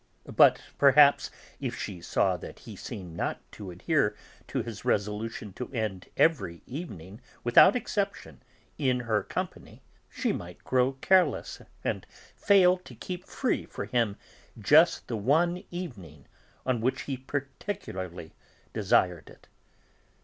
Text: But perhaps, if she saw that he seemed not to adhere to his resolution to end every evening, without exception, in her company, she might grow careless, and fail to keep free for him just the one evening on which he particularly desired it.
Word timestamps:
But 0.35 0.59
perhaps, 0.79 1.29
if 1.59 1.77
she 1.77 2.01
saw 2.01 2.35
that 2.37 2.57
he 2.57 2.75
seemed 2.75 3.15
not 3.15 3.39
to 3.51 3.69
adhere 3.69 4.15
to 4.47 4.63
his 4.63 4.83
resolution 4.83 5.53
to 5.53 5.71
end 5.71 6.09
every 6.17 6.63
evening, 6.65 7.21
without 7.43 7.75
exception, 7.75 8.41
in 8.79 9.01
her 9.01 9.21
company, 9.21 9.83
she 10.09 10.33
might 10.33 10.63
grow 10.63 10.93
careless, 11.01 11.61
and 11.83 12.07
fail 12.35 12.77
to 12.79 12.95
keep 12.95 13.27
free 13.27 13.67
for 13.67 13.85
him 13.85 14.17
just 14.57 15.07
the 15.07 15.17
one 15.17 15.63
evening 15.69 16.25
on 16.65 16.81
which 16.81 17.03
he 17.03 17.15
particularly 17.15 18.33
desired 18.73 19.29
it. 19.29 19.47